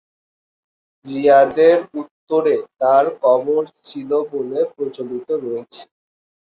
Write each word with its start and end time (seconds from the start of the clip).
রিয়াদের 1.05 1.77
উত্তরে 1.93 2.55
তার 2.79 3.05
কবর 3.23 3.61
ছিল 3.83 4.09
বলে 4.31 4.59
প্রচলিত 4.75 5.27
রয়েছে। 5.43 5.81